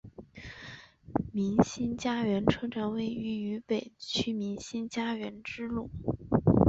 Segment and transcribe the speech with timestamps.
[1.31, 5.91] 民心佳园车站位于渝北区民心佳园支路。